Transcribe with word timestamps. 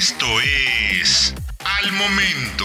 Esto 0.00 0.24
es 0.40 1.34
Al 1.58 1.92
Momento. 1.92 2.64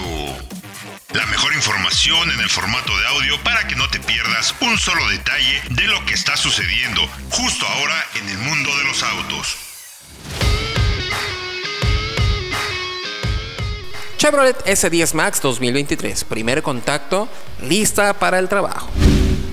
La 1.14 1.26
mejor 1.26 1.54
información 1.54 2.32
en 2.32 2.40
el 2.40 2.50
formato 2.50 2.98
de 2.98 3.08
audio 3.08 3.44
para 3.44 3.68
que 3.68 3.76
no 3.76 3.90
te 3.90 4.00
pierdas 4.00 4.56
un 4.62 4.78
solo 4.78 5.06
detalle 5.10 5.62
de 5.70 5.84
lo 5.84 6.06
que 6.06 6.14
está 6.14 6.38
sucediendo 6.38 7.02
justo 7.32 7.68
ahora 7.68 8.06
en 8.16 8.30
el 8.30 8.38
mundo 8.38 8.70
de 8.78 8.84
los 8.86 9.04
autos. 9.04 9.58
Chevrolet 14.18 14.64
S10 14.66 15.14
Max 15.14 15.42
2023, 15.42 16.24
primer 16.24 16.64
contacto, 16.64 17.28
lista 17.62 18.14
para 18.14 18.40
el 18.40 18.48
trabajo. 18.48 18.90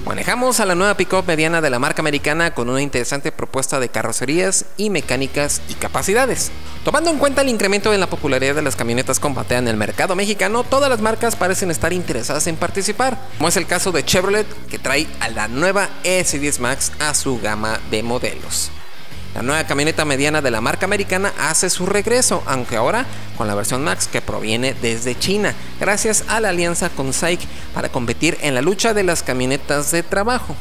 Manejamos 0.06 0.58
a 0.58 0.66
la 0.66 0.74
nueva 0.74 0.96
pickup 0.96 1.26
mediana 1.28 1.60
de 1.60 1.70
la 1.70 1.78
marca 1.78 2.02
americana 2.02 2.54
con 2.54 2.68
una 2.68 2.82
interesante 2.82 3.30
propuesta 3.30 3.78
de 3.78 3.88
carrocerías 3.88 4.64
y 4.76 4.90
mecánicas 4.90 5.62
y 5.68 5.74
capacidades. 5.74 6.50
Tomando 6.84 7.10
en 7.10 7.18
cuenta 7.18 7.42
el 7.42 7.48
incremento 7.48 7.94
en 7.94 8.00
la 8.00 8.08
popularidad 8.08 8.56
de 8.56 8.62
las 8.62 8.74
camionetas 8.74 9.20
con 9.20 9.32
en 9.48 9.68
el 9.68 9.76
mercado 9.76 10.16
mexicano, 10.16 10.64
todas 10.64 10.90
las 10.90 11.00
marcas 11.00 11.36
parecen 11.36 11.70
estar 11.70 11.92
interesadas 11.92 12.48
en 12.48 12.56
participar, 12.56 13.16
como 13.38 13.48
es 13.48 13.56
el 13.56 13.66
caso 13.66 13.92
de 13.92 14.04
Chevrolet 14.04 14.46
que 14.66 14.80
trae 14.80 15.06
a 15.20 15.28
la 15.28 15.46
nueva 15.46 15.88
S10 16.02 16.58
Max 16.58 16.92
a 16.98 17.14
su 17.14 17.38
gama 17.40 17.78
de 17.90 18.02
modelos. 18.02 18.72
La 19.34 19.42
nueva 19.42 19.64
camioneta 19.64 20.04
mediana 20.04 20.42
de 20.42 20.50
la 20.50 20.60
marca 20.60 20.84
americana 20.84 21.32
hace 21.38 21.70
su 21.70 21.86
regreso, 21.86 22.42
aunque 22.46 22.76
ahora 22.76 23.06
con 23.38 23.46
la 23.46 23.54
versión 23.54 23.82
Max 23.82 24.06
que 24.06 24.20
proviene 24.20 24.74
desde 24.74 25.18
China, 25.18 25.54
gracias 25.80 26.24
a 26.28 26.38
la 26.38 26.50
alianza 26.50 26.90
con 26.90 27.14
SAIC 27.14 27.40
para 27.74 27.88
competir 27.88 28.36
en 28.42 28.54
la 28.54 28.60
lucha 28.60 28.92
de 28.92 29.04
las 29.04 29.22
camionetas 29.22 29.90
de 29.90 30.02
trabajo. 30.02 30.54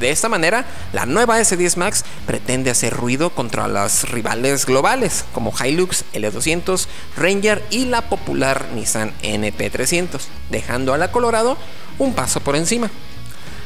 De 0.00 0.10
esta 0.10 0.28
manera, 0.28 0.66
la 0.92 1.06
nueva 1.06 1.40
S10 1.40 1.76
Max 1.76 2.04
pretende 2.26 2.70
hacer 2.70 2.92
ruido 2.92 3.30
contra 3.30 3.68
las 3.68 4.10
rivales 4.10 4.66
globales 4.66 5.24
como 5.32 5.54
Hilux, 5.56 6.04
L200, 6.12 6.86
Ranger 7.16 7.64
y 7.70 7.86
la 7.86 8.02
popular 8.10 8.66
Nissan 8.74 9.14
NP300, 9.22 10.20
dejando 10.50 10.92
a 10.92 10.98
la 10.98 11.12
Colorado 11.12 11.56
un 11.98 12.12
paso 12.12 12.40
por 12.40 12.56
encima. 12.56 12.90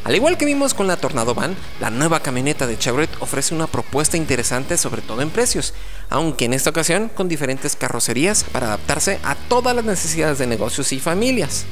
Al 0.02 0.16
igual 0.16 0.38
que 0.38 0.46
vimos 0.46 0.72
con 0.72 0.86
la 0.86 0.96
Tornado 0.96 1.34
Van, 1.34 1.54
la 1.78 1.90
nueva 1.90 2.20
camioneta 2.20 2.66
de 2.66 2.78
Chevrolet 2.78 3.10
ofrece 3.20 3.54
una 3.54 3.66
propuesta 3.66 4.16
interesante 4.16 4.78
sobre 4.78 5.02
todo 5.02 5.20
en 5.20 5.28
precios, 5.28 5.74
aunque 6.08 6.46
en 6.46 6.54
esta 6.54 6.70
ocasión 6.70 7.10
con 7.14 7.28
diferentes 7.28 7.76
carrocerías 7.76 8.44
para 8.44 8.68
adaptarse 8.68 9.18
a 9.22 9.34
todas 9.34 9.76
las 9.76 9.84
necesidades 9.84 10.38
de 10.38 10.46
negocios 10.46 10.92
y 10.92 11.00
familias. 11.00 11.66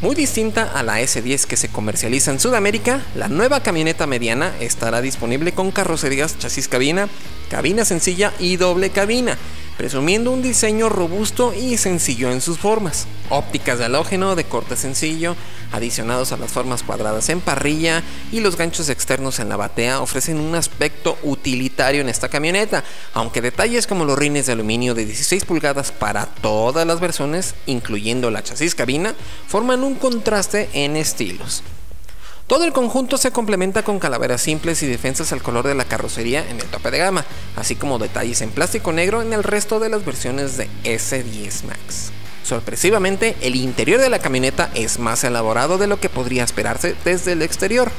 Muy 0.00 0.14
distinta 0.14 0.72
a 0.74 0.82
la 0.82 1.00
S10 1.00 1.44
que 1.44 1.56
se 1.56 1.68
comercializa 1.68 2.30
en 2.30 2.40
Sudamérica, 2.40 3.02
la 3.14 3.28
nueva 3.28 3.60
camioneta 3.60 4.06
mediana 4.06 4.54
estará 4.60 5.02
disponible 5.02 5.52
con 5.52 5.70
carrocerías 5.70 6.38
chasis 6.38 6.68
cabina, 6.68 7.08
cabina 7.50 7.84
sencilla 7.84 8.32
y 8.38 8.56
doble 8.56 8.90
cabina, 8.90 9.36
presumiendo 9.78 10.32
un 10.32 10.42
diseño 10.42 10.88
robusto 10.90 11.54
y 11.54 11.78
sencillo 11.78 12.30
en 12.30 12.42
sus 12.42 12.58
formas. 12.58 13.06
Ópticas 13.30 13.78
de 13.78 13.86
halógeno 13.86 14.34
de 14.34 14.44
corte 14.44 14.76
sencillo, 14.76 15.36
adicionados 15.72 16.32
a 16.32 16.36
las 16.36 16.50
formas 16.50 16.82
cuadradas 16.82 17.28
en 17.28 17.40
parrilla 17.40 18.02
y 18.32 18.40
los 18.40 18.56
ganchos 18.56 18.88
externos 18.88 19.38
en 19.38 19.48
la 19.48 19.56
batea 19.56 20.00
ofrecen 20.00 20.40
un 20.40 20.56
aspecto 20.56 21.16
utilitario 21.22 22.00
en 22.00 22.08
esta 22.08 22.28
camioneta, 22.28 22.82
aunque 23.14 23.40
detalles 23.40 23.86
como 23.86 24.04
los 24.04 24.18
rines 24.18 24.46
de 24.46 24.52
aluminio 24.52 24.94
de 24.94 25.06
16 25.06 25.44
pulgadas 25.44 25.92
para 25.92 26.26
todas 26.26 26.84
las 26.84 26.98
versiones, 26.98 27.54
incluyendo 27.66 28.32
la 28.32 28.42
chasis 28.42 28.74
cabina, 28.74 29.14
forman 29.46 29.84
un 29.84 29.94
contraste 29.94 30.68
en 30.72 30.96
estilos. 30.96 31.62
Todo 32.48 32.64
el 32.64 32.72
conjunto 32.72 33.18
se 33.18 33.30
complementa 33.30 33.82
con 33.82 33.98
calaveras 33.98 34.40
simples 34.40 34.82
y 34.82 34.86
defensas 34.86 35.34
al 35.34 35.42
color 35.42 35.66
de 35.66 35.74
la 35.74 35.84
carrocería 35.84 36.48
en 36.48 36.58
el 36.58 36.66
tope 36.66 36.90
de 36.90 36.96
gama, 36.96 37.26
así 37.56 37.76
como 37.76 37.98
detalles 37.98 38.40
en 38.40 38.48
plástico 38.48 38.90
negro 38.90 39.20
en 39.20 39.34
el 39.34 39.44
resto 39.44 39.78
de 39.80 39.90
las 39.90 40.02
versiones 40.02 40.56
de 40.56 40.66
S10 40.82 41.64
Max. 41.64 42.10
Sorpresivamente, 42.44 43.36
el 43.42 43.54
interior 43.54 44.00
de 44.00 44.08
la 44.08 44.20
camioneta 44.20 44.70
es 44.72 44.98
más 44.98 45.24
elaborado 45.24 45.76
de 45.76 45.88
lo 45.88 46.00
que 46.00 46.08
podría 46.08 46.42
esperarse 46.42 46.96
desde 47.04 47.32
el 47.32 47.42
exterior, 47.42 47.92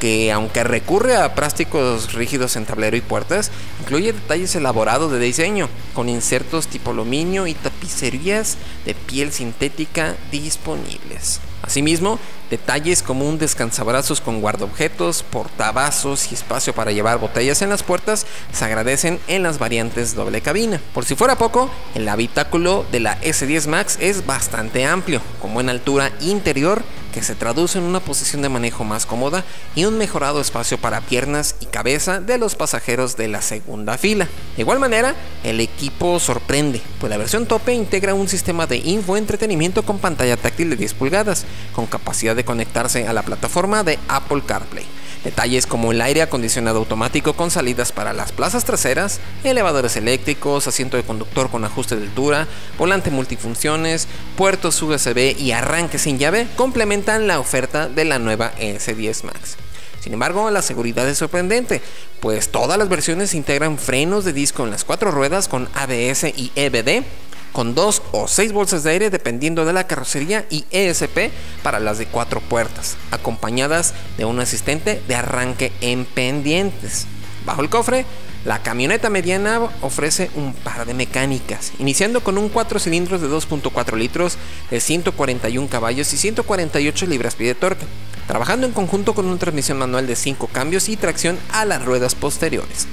que 0.00 0.32
aunque 0.32 0.64
recurre 0.64 1.14
a 1.14 1.36
plásticos 1.36 2.12
rígidos 2.12 2.56
en 2.56 2.66
tablero 2.66 2.96
y 2.96 3.02
puertas, 3.02 3.52
incluye 3.82 4.12
detalles 4.12 4.56
elaborados 4.56 5.12
de 5.12 5.20
diseño, 5.20 5.68
con 5.94 6.08
insertos 6.08 6.66
tipo 6.66 6.90
aluminio 6.90 7.46
y 7.46 7.54
tapicerías 7.54 8.56
de 8.84 8.96
piel 8.96 9.30
sintética 9.30 10.16
disponibles. 10.32 11.38
Asimismo, 11.62 12.18
detalles 12.50 13.02
como 13.02 13.28
un 13.28 13.38
descansabrazos 13.38 14.20
con 14.20 14.40
guardaobjetos, 14.40 15.22
portavasos 15.22 16.30
y 16.30 16.34
espacio 16.34 16.74
para 16.74 16.92
llevar 16.92 17.18
botellas 17.18 17.62
en 17.62 17.70
las 17.70 17.82
puertas 17.82 18.26
se 18.52 18.64
agradecen 18.64 19.20
en 19.28 19.42
las 19.42 19.58
variantes 19.58 20.14
doble 20.14 20.40
cabina. 20.40 20.80
Por 20.92 21.04
si 21.04 21.14
fuera 21.14 21.38
poco, 21.38 21.70
el 21.94 22.08
habitáculo 22.08 22.84
de 22.90 23.00
la 23.00 23.20
S10 23.20 23.68
Max 23.68 23.96
es 24.00 24.26
bastante 24.26 24.84
amplio, 24.84 25.20
con 25.40 25.54
buena 25.54 25.72
altura 25.72 26.10
interior 26.20 26.82
que 27.12 27.22
se 27.22 27.34
traduce 27.34 27.78
en 27.78 27.84
una 27.84 28.00
posición 28.00 28.42
de 28.42 28.48
manejo 28.48 28.84
más 28.84 29.06
cómoda 29.06 29.44
y 29.74 29.84
un 29.84 29.98
mejorado 29.98 30.40
espacio 30.40 30.78
para 30.78 31.00
piernas 31.00 31.56
y 31.60 31.66
cabeza 31.66 32.20
de 32.20 32.38
los 32.38 32.56
pasajeros 32.56 33.16
de 33.16 33.28
la 33.28 33.42
segunda 33.42 33.98
fila. 33.98 34.28
De 34.56 34.62
igual 34.62 34.80
manera, 34.80 35.14
el 35.44 35.60
equipo 35.60 36.18
sorprende, 36.18 36.80
pues 36.98 37.10
la 37.10 37.18
versión 37.18 37.46
tope 37.46 37.74
integra 37.74 38.14
un 38.14 38.28
sistema 38.28 38.66
de 38.66 38.78
infoentretenimiento 38.78 39.84
con 39.84 39.98
pantalla 39.98 40.36
táctil 40.36 40.70
de 40.70 40.76
10 40.76 40.94
pulgadas, 40.94 41.44
con 41.74 41.86
capacidad 41.86 42.34
de 42.34 42.44
conectarse 42.44 43.06
a 43.06 43.12
la 43.12 43.22
plataforma 43.22 43.84
de 43.84 43.98
Apple 44.08 44.42
CarPlay. 44.46 45.01
Detalles 45.24 45.66
como 45.66 45.92
el 45.92 46.00
aire 46.00 46.22
acondicionado 46.22 46.80
automático 46.80 47.34
con 47.34 47.50
salidas 47.50 47.92
para 47.92 48.12
las 48.12 48.32
plazas 48.32 48.64
traseras, 48.64 49.20
elevadores 49.44 49.96
eléctricos, 49.96 50.66
asiento 50.66 50.96
de 50.96 51.04
conductor 51.04 51.48
con 51.48 51.64
ajuste 51.64 51.96
de 51.96 52.06
altura, 52.06 52.48
volante 52.76 53.10
multifunciones, 53.10 54.08
puertos 54.36 54.82
USB 54.82 55.36
y 55.38 55.52
arranque 55.52 55.98
sin 55.98 56.18
llave 56.18 56.48
complementan 56.56 57.28
la 57.28 57.38
oferta 57.38 57.88
de 57.88 58.04
la 58.04 58.18
nueva 58.18 58.52
S10 58.56 59.22
Max. 59.24 59.56
Sin 60.00 60.12
embargo, 60.12 60.50
la 60.50 60.62
seguridad 60.62 61.08
es 61.08 61.18
sorprendente, 61.18 61.80
pues 62.18 62.48
todas 62.48 62.76
las 62.76 62.88
versiones 62.88 63.34
integran 63.34 63.78
frenos 63.78 64.24
de 64.24 64.32
disco 64.32 64.64
en 64.64 64.72
las 64.72 64.82
cuatro 64.82 65.12
ruedas 65.12 65.46
con 65.46 65.68
ABS 65.74 66.24
y 66.36 66.50
EBD, 66.56 67.04
con 67.52 67.74
dos 67.74 68.02
o 68.12 68.28
seis 68.28 68.52
bolsas 68.52 68.82
de 68.82 68.90
aire 68.90 69.10
dependiendo 69.10 69.64
de 69.64 69.72
la 69.72 69.86
carrocería 69.86 70.46
y 70.50 70.64
ESP 70.70 71.30
para 71.62 71.80
las 71.80 71.98
de 71.98 72.06
cuatro 72.06 72.40
puertas, 72.40 72.96
acompañadas 73.10 73.94
de 74.16 74.24
un 74.24 74.40
asistente 74.40 75.02
de 75.06 75.14
arranque 75.14 75.72
en 75.80 76.04
pendientes. 76.04 77.06
Bajo 77.44 77.62
el 77.62 77.70
cofre, 77.70 78.06
la 78.44 78.60
camioneta 78.60 79.08
mediana 79.08 79.60
ofrece 79.82 80.30
un 80.34 80.52
par 80.52 80.84
de 80.84 80.94
mecánicas, 80.94 81.72
iniciando 81.78 82.24
con 82.24 82.38
un 82.38 82.48
4 82.48 82.80
cilindros 82.80 83.20
de 83.20 83.28
2.4 83.28 83.96
litros 83.96 84.36
de 84.68 84.80
141 84.80 85.68
caballos 85.68 86.12
y 86.12 86.16
148 86.16 87.06
libras-pie 87.06 87.48
de 87.48 87.54
torque, 87.54 87.86
trabajando 88.26 88.66
en 88.66 88.72
conjunto 88.72 89.14
con 89.14 89.26
una 89.26 89.38
transmisión 89.38 89.78
manual 89.78 90.08
de 90.08 90.16
5 90.16 90.48
cambios 90.48 90.88
y 90.88 90.96
tracción 90.96 91.38
a 91.52 91.64
las 91.64 91.84
ruedas 91.84 92.16
posteriores. 92.16 92.88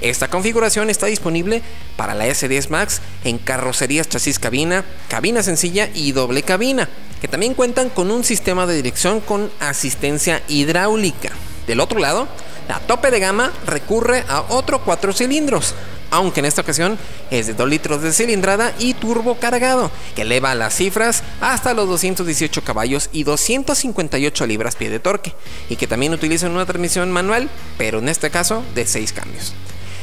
Esta 0.00 0.28
configuración 0.28 0.88
está 0.88 1.06
disponible 1.06 1.62
para 1.96 2.14
la 2.14 2.26
S10 2.26 2.70
Max 2.70 3.00
en 3.24 3.36
carrocerías 3.36 4.08
chasis 4.08 4.38
cabina, 4.38 4.84
cabina 5.08 5.42
sencilla 5.42 5.90
y 5.94 6.12
doble 6.12 6.42
cabina, 6.42 6.88
que 7.20 7.28
también 7.28 7.52
cuentan 7.52 7.90
con 7.90 8.10
un 8.10 8.24
sistema 8.24 8.66
de 8.66 8.76
dirección 8.76 9.20
con 9.20 9.50
asistencia 9.60 10.42
hidráulica. 10.48 11.30
Del 11.66 11.80
otro 11.80 12.00
lado, 12.00 12.28
la 12.66 12.80
tope 12.80 13.10
de 13.10 13.20
gama 13.20 13.52
recurre 13.66 14.24
a 14.26 14.40
otro 14.48 14.82
4 14.82 15.12
cilindros, 15.12 15.74
aunque 16.10 16.40
en 16.40 16.46
esta 16.46 16.62
ocasión 16.62 16.98
es 17.30 17.46
de 17.46 17.52
2 17.52 17.68
litros 17.68 18.02
de 18.02 18.14
cilindrada 18.14 18.72
y 18.78 18.94
turbo 18.94 19.34
cargado, 19.34 19.90
que 20.16 20.22
eleva 20.22 20.54
las 20.54 20.74
cifras 20.74 21.22
hasta 21.42 21.74
los 21.74 21.88
218 21.88 22.64
caballos 22.64 23.10
y 23.12 23.24
258 23.24 24.46
libras-pie 24.46 24.88
de 24.88 24.98
torque, 24.98 25.34
y 25.68 25.76
que 25.76 25.86
también 25.86 26.14
utiliza 26.14 26.48
una 26.48 26.64
transmisión 26.64 27.12
manual, 27.12 27.50
pero 27.76 27.98
en 27.98 28.08
este 28.08 28.30
caso 28.30 28.64
de 28.74 28.86
6 28.86 29.12
cambios. 29.12 29.52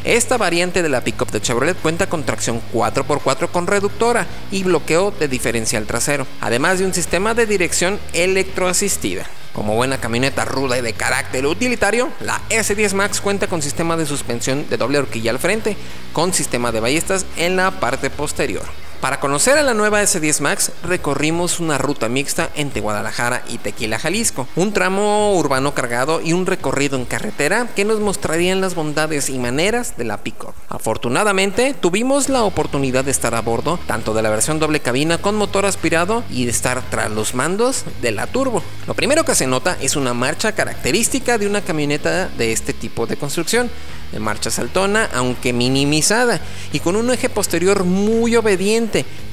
Esta 0.03 0.37
variante 0.37 0.83
de 0.83 0.89
la 0.89 1.01
pickup 1.01 1.31
de 1.31 1.41
Chevrolet 1.41 1.77
cuenta 1.77 2.07
con 2.07 2.23
tracción 2.23 2.61
4x4 2.73 3.49
con 3.49 3.67
reductora 3.67 4.25
y 4.51 4.63
bloqueo 4.63 5.11
de 5.11 5.27
diferencial 5.27 5.85
trasero, 5.85 6.27
además 6.41 6.79
de 6.79 6.85
un 6.85 6.93
sistema 6.93 7.33
de 7.33 7.45
dirección 7.45 7.99
electroasistida. 8.13 9.25
Como 9.53 9.75
buena 9.75 9.99
camioneta 9.99 10.45
ruda 10.45 10.77
y 10.77 10.81
de 10.81 10.93
carácter 10.93 11.47
utilitario, 11.47 12.09
la 12.21 12.39
S10 12.49 12.93
Max 12.93 13.19
cuenta 13.19 13.47
con 13.47 13.63
sistema 13.63 13.97
de 13.97 14.05
suspensión 14.05 14.69
de 14.69 14.77
doble 14.77 14.99
horquilla 14.99 15.31
al 15.31 15.39
frente, 15.39 15.75
con 16.13 16.31
sistema 16.31 16.71
de 16.71 16.79
ballestas 16.79 17.25
en 17.37 17.55
la 17.55 17.71
parte 17.71 18.11
posterior. 18.11 18.86
Para 19.01 19.19
conocer 19.19 19.59
a 19.59 19.61
la 19.61 19.75
nueva 19.75 20.01
S10 20.01 20.41
Max, 20.41 20.71
recorrimos 20.83 21.59
una 21.59 21.77
ruta 21.77 22.09
mixta 22.09 22.49
entre 22.55 22.81
Guadalajara 22.81 23.43
y 23.47 23.59
Tequila, 23.59 23.99
Jalisco, 23.99 24.47
un 24.55 24.73
tramo 24.73 25.35
urbano 25.35 25.75
cargado 25.75 26.19
y 26.19 26.33
un 26.33 26.47
recorrido 26.47 26.97
en 26.97 27.05
carretera 27.05 27.67
que 27.75 27.85
nos 27.85 27.99
mostrarían 27.99 28.59
las 28.59 28.73
bondades 28.73 29.29
y 29.29 29.37
maneras 29.37 29.97
de 29.97 30.03
la 30.03 30.17
Pico. 30.23 30.55
Afortunadamente, 30.67 31.75
tuvimos 31.79 32.27
la 32.27 32.43
oportunidad 32.43 33.05
de 33.05 33.11
estar 33.11 33.35
a 33.35 33.41
bordo 33.41 33.79
tanto 33.85 34.15
de 34.15 34.23
la 34.23 34.31
versión 34.31 34.57
doble 34.57 34.79
cabina 34.79 35.19
con 35.19 35.35
motor 35.35 35.67
aspirado 35.67 36.23
y 36.31 36.45
de 36.45 36.51
estar 36.51 36.81
tras 36.89 37.11
los 37.11 37.35
mandos 37.35 37.85
de 38.01 38.11
la 38.11 38.25
turbo. 38.25 38.63
Lo 38.87 38.95
primero 38.95 39.23
que 39.23 39.35
se 39.35 39.45
nota 39.45 39.77
es 39.79 39.95
una 39.95 40.15
marcha 40.15 40.53
característica 40.53 41.37
de 41.37 41.45
una 41.45 41.61
camioneta 41.61 42.29
de 42.29 42.51
este 42.51 42.73
tipo 42.73 43.05
de 43.05 43.15
construcción 43.15 43.69
de 44.11 44.19
marcha 44.19 44.49
saltona, 44.49 45.09
aunque 45.13 45.53
minimizada, 45.53 46.39
y 46.71 46.79
con 46.79 46.95
un 46.95 47.11
eje 47.11 47.29
posterior 47.29 47.83
muy 47.83 48.35
obediente, 48.35 48.86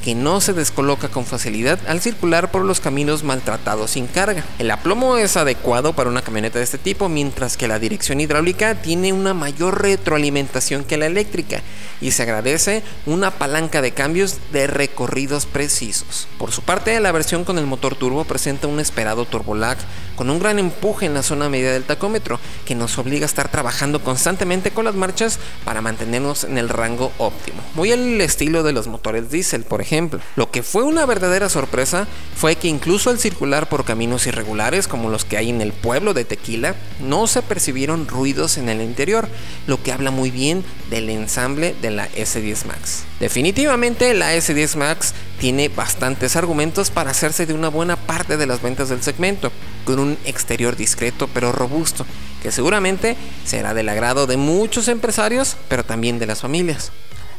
que 0.04 0.14
no 0.14 0.42
se 0.42 0.52
descoloca 0.52 1.08
con 1.08 1.24
facilidad 1.24 1.78
al 1.88 2.02
circular 2.02 2.50
por 2.50 2.62
los 2.62 2.80
caminos 2.80 3.24
maltratados 3.24 3.92
sin 3.92 4.06
carga. 4.06 4.44
El 4.58 4.70
aplomo 4.70 5.16
es 5.16 5.38
adecuado 5.38 5.94
para 5.94 6.10
una 6.10 6.20
camioneta 6.20 6.58
de 6.58 6.64
este 6.64 6.76
tipo, 6.76 7.08
mientras 7.08 7.56
que 7.56 7.68
la 7.68 7.78
dirección 7.78 8.20
hidráulica 8.20 8.74
tiene 8.82 9.14
una 9.14 9.32
mayor 9.32 9.80
retroalimentación 9.80 10.84
que 10.84 10.98
la 10.98 11.06
eléctrica 11.06 11.62
y 12.02 12.10
se 12.10 12.22
agradece 12.22 12.82
una 13.06 13.30
palanca 13.30 13.80
de 13.80 13.92
cambios 13.92 14.38
de 14.52 14.66
recorridos 14.66 15.46
precisos. 15.46 16.28
Por 16.38 16.52
su 16.52 16.60
parte, 16.60 17.00
la 17.00 17.12
versión 17.12 17.44
con 17.44 17.56
el 17.56 17.66
motor 17.66 17.94
turbo 17.94 18.24
presenta 18.24 18.66
un 18.66 18.80
esperado 18.80 19.24
turbolag 19.24 19.78
con 20.16 20.30
un 20.30 20.38
gran 20.38 20.58
empuje 20.58 21.06
en 21.06 21.14
la 21.14 21.22
zona 21.22 21.48
media 21.48 21.72
del 21.72 21.84
tacómetro 21.84 22.38
que 22.66 22.74
nos 22.74 22.98
obliga 22.98 23.24
a 23.24 23.26
estar 23.26 23.50
trabajando 23.50 24.02
constantemente 24.02 24.70
con 24.70 24.84
las 24.84 24.94
marchas 24.94 25.38
para 25.64 25.80
mantenernos 25.80 26.44
en 26.44 26.58
el 26.58 26.68
rango 26.68 27.10
óptimo. 27.18 27.62
Muy 27.74 27.90
el 27.90 28.20
estilo 28.20 28.62
de 28.62 28.72
los 28.72 28.86
motores 28.86 29.30
diésel, 29.30 29.43
por 29.66 29.80
ejemplo 29.80 30.20
lo 30.36 30.50
que 30.50 30.62
fue 30.62 30.82
una 30.82 31.06
verdadera 31.06 31.48
sorpresa 31.48 32.06
fue 32.36 32.56
que 32.56 32.68
incluso 32.68 33.10
al 33.10 33.18
circular 33.18 33.68
por 33.68 33.84
caminos 33.84 34.26
irregulares 34.26 34.88
como 34.88 35.10
los 35.10 35.24
que 35.24 35.36
hay 35.36 35.50
en 35.50 35.60
el 35.60 35.72
pueblo 35.72 36.14
de 36.14 36.24
Tequila, 36.24 36.74
no 37.00 37.26
se 37.26 37.42
percibieron 37.42 38.08
ruidos 38.08 38.58
en 38.58 38.68
el 38.68 38.80
interior, 38.80 39.28
lo 39.66 39.82
que 39.82 39.92
habla 39.92 40.10
muy 40.10 40.30
bien 40.30 40.64
del 40.90 41.10
ensamble 41.10 41.74
de 41.80 41.90
la 41.90 42.10
S10 42.10 42.64
Max. 42.66 43.04
Definitivamente 43.20 44.12
la 44.14 44.34
S10 44.34 44.76
Max 44.76 45.14
tiene 45.38 45.68
bastantes 45.68 46.36
argumentos 46.36 46.90
para 46.90 47.10
hacerse 47.10 47.46
de 47.46 47.54
una 47.54 47.68
buena 47.68 47.96
parte 47.96 48.36
de 48.36 48.46
las 48.46 48.62
ventas 48.62 48.88
del 48.88 49.02
segmento, 49.02 49.52
con 49.84 49.98
un 49.98 50.18
exterior 50.24 50.76
discreto 50.76 51.28
pero 51.32 51.52
robusto, 51.52 52.06
que 52.42 52.50
seguramente 52.50 53.16
será 53.44 53.74
del 53.74 53.88
agrado 53.88 54.26
de 54.26 54.36
muchos 54.36 54.88
empresarios, 54.88 55.56
pero 55.68 55.84
también 55.84 56.18
de 56.18 56.26
las 56.26 56.40
familias. 56.40 56.92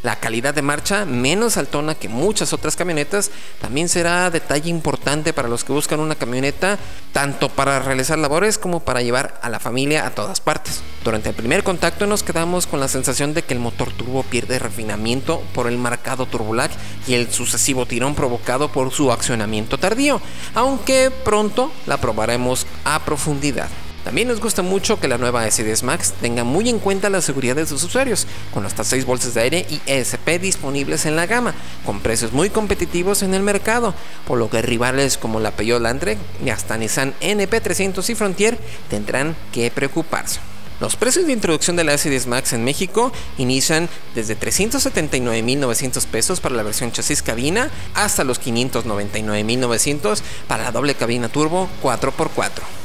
La 0.06 0.18
calidad 0.18 0.54
de 0.54 0.62
marcha, 0.62 1.04
menos 1.04 1.58
altona 1.58 1.96
que 1.96 2.10
muchas 2.10 2.54
otras 2.54 2.76
camionetas, 2.76 3.32
también 3.60 3.90
será 3.90 4.30
detalle 4.30 4.70
importante 4.70 5.34
para 5.34 5.48
los 5.48 5.64
que 5.64 5.74
buscan 5.74 6.00
una 6.00 6.14
camioneta 6.14 6.78
tanto 7.12 7.50
para 7.50 7.80
realizar 7.80 8.20
labores 8.20 8.60
como 8.60 8.82
para 8.82 9.02
llevar 9.02 9.40
a 9.42 9.50
la 9.50 9.60
familia 9.60 10.06
a 10.06 10.12
todas 10.12 10.42
partes. 10.42 10.84
Durante 11.04 11.30
el 11.30 11.36
primer 11.36 11.64
contacto 11.64 12.06
nos 12.06 12.22
quedamos 12.22 12.68
con 12.68 12.80
la 12.80 12.88
sensación 12.88 13.34
de 13.34 13.42
que 13.42 13.56
el 13.56 13.60
motor 13.60 13.92
turbo 13.94 14.22
pierde 14.22 14.60
refinamiento 14.60 15.42
por 15.56 15.66
el 15.66 15.80
marcado 15.80 16.28
turbolag 16.28 16.70
y 17.08 17.16
el 17.16 17.32
sucesivo 17.32 17.88
tirón 17.88 18.14
provocado 18.14 18.72
por 18.72 18.92
su 18.92 19.12
accionamiento 19.12 19.80
tardío, 19.80 20.22
aunque 20.54 21.10
pronto 21.10 21.72
la 21.88 21.98
probaremos 21.98 22.68
a 22.84 23.04
profundidad. 23.06 23.70
También 24.06 24.28
nos 24.28 24.40
gusta 24.40 24.62
mucho 24.62 25.00
que 25.00 25.08
la 25.08 25.18
nueva 25.18 25.48
S10 25.48 25.82
Max 25.82 26.14
tenga 26.22 26.44
muy 26.44 26.70
en 26.70 26.78
cuenta 26.78 27.10
la 27.10 27.24
seguridad 27.24 27.56
de 27.56 27.66
sus 27.66 27.82
usuarios, 27.82 28.28
con 28.54 28.64
hasta 28.64 28.84
6 28.84 29.04
bolsas 29.04 29.34
de 29.34 29.42
aire 29.42 29.66
y 29.68 29.82
ESP 29.88 30.40
disponibles 30.40 31.08
en 31.08 31.16
la 31.16 31.26
gama, 31.26 31.56
con 31.88 32.00
precios 32.02 32.32
muy 32.32 32.52
competitivos 32.52 33.24
en 33.24 33.34
el 33.34 33.42
mercado, 33.42 33.96
por 34.28 34.38
lo 34.38 34.48
que 34.48 34.62
rivales 34.62 35.18
como 35.18 35.40
la 35.40 35.50
Peugeot 35.50 35.82
Landtrek 35.82 36.20
y 36.46 36.52
hasta 36.52 36.78
Nissan 36.78 37.16
NP300 37.20 38.08
y 38.08 38.14
Frontier 38.14 38.60
tendrán 38.92 39.36
que 39.52 39.72
preocuparse. 39.72 40.40
Los 40.80 40.96
precios 40.98 41.26
de 41.26 41.34
introducción 41.34 41.76
de 41.76 41.84
la 41.84 41.96
S10 41.96 42.28
Max 42.28 42.54
en 42.54 42.64
México 42.64 43.12
inician 43.40 43.90
desde 44.14 44.40
379.900 44.40 46.06
pesos 46.06 46.42
para 46.42 46.54
la 46.54 46.62
versión 46.62 46.92
chasis 46.92 47.24
cabina 47.24 47.72
hasta 47.96 48.24
los 48.24 48.40
599.900 48.40 50.22
para 50.48 50.66
la 50.66 50.72
doble 50.72 50.94
cabina 50.94 51.28
turbo 51.28 51.68
4x4. 51.82 52.85